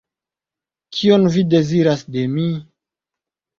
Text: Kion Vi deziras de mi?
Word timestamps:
Kion 0.99 1.29
Vi 1.37 1.45
deziras 1.53 2.03
de 2.17 2.27
mi? 2.39 2.49